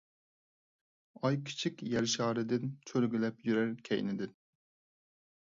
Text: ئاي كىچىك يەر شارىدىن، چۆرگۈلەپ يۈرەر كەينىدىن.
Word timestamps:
ئاي 1.23 1.37
كىچىك 1.49 1.83
يەر 1.91 2.09
شارىدىن، 2.15 2.65
چۆرگۈلەپ 2.93 3.47
يۈرەر 3.51 3.77
كەينىدىن. 3.91 4.37